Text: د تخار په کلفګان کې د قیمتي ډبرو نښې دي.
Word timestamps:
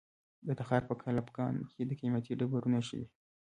د 0.47 0.49
تخار 0.59 0.81
په 0.89 0.93
کلفګان 1.03 1.55
کې 1.71 1.81
د 1.85 1.91
قیمتي 1.99 2.33
ډبرو 2.39 2.71
نښې 2.73 2.97
دي. 3.01 3.07